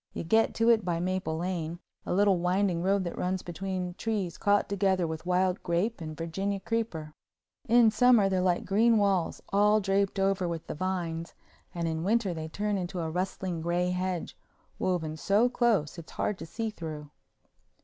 You 0.13 0.23
get 0.23 0.55
to 0.55 0.67
it 0.71 0.83
by 0.83 0.99
Maple 0.99 1.37
Lane, 1.37 1.77
a 2.07 2.13
little 2.15 2.39
winding 2.39 2.81
road 2.81 3.03
that 3.03 3.15
runs 3.19 3.43
between 3.43 3.93
trees 3.99 4.35
caught 4.35 4.67
together 4.67 5.05
with 5.05 5.27
wild 5.27 5.61
grape 5.61 6.01
and 6.01 6.17
Virginia 6.17 6.59
creeper. 6.59 7.13
In 7.69 7.91
summer 7.91 8.27
they're 8.27 8.41
like 8.41 8.65
green 8.65 8.97
walls 8.97 9.43
all 9.49 9.79
draped 9.79 10.17
over 10.17 10.47
with 10.47 10.65
the 10.65 10.73
vines 10.73 11.35
and 11.75 11.87
in 11.87 12.03
winter 12.03 12.33
they 12.33 12.47
turn 12.47 12.79
into 12.79 12.99
a 12.99 13.11
rustling 13.11 13.61
gray 13.61 13.91
hedge, 13.91 14.35
woven 14.79 15.17
so 15.17 15.47
close 15.49 15.99
it's 15.99 16.13
hard 16.13 16.39
to 16.39 16.47
see 16.47 16.71
through. 16.71 17.11